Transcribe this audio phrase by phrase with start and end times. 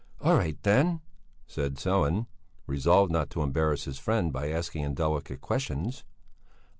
[0.19, 0.99] "All right then,"
[1.45, 2.25] said Sellén,
[2.65, 6.03] resolved not to embarrass his friend by asking indelicate questions.